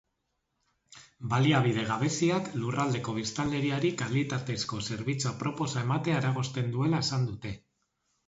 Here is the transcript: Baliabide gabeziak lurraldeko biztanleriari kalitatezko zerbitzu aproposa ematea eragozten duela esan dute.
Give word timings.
Baliabide 1.33 1.83
gabeziak 1.89 2.47
lurraldeko 2.61 3.13
biztanleriari 3.17 3.91
kalitatezko 4.01 4.81
zerbitzu 4.95 5.29
aproposa 5.35 5.85
ematea 5.87 6.17
eragozten 6.23 6.73
duela 6.77 7.05
esan 7.07 7.29
dute. 7.29 7.53